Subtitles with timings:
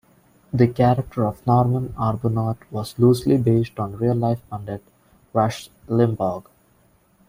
[0.51, 4.81] The character of Norman Arbuthnot was loosely based on real-life pundit
[5.31, 6.43] Rush Limbaugh.